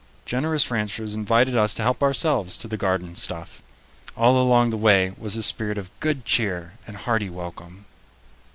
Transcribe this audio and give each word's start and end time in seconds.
Generous 0.25 0.71
ranchers 0.71 1.13
invited 1.13 1.55
us 1.55 1.75
to 1.75 1.83
help 1.83 2.01
ourselves 2.01 2.57
to 2.57 2.67
their 2.67 2.75
garden 2.75 3.13
stuff. 3.15 3.61
All 4.17 4.41
along 4.41 4.71
the 4.71 4.75
way 4.75 5.13
was 5.15 5.35
a 5.35 5.43
spirit 5.43 5.77
of 5.77 5.91
good 5.99 6.25
cheer 6.25 6.73
and 6.87 6.97
hearty 6.97 7.29
welcome. 7.29 7.85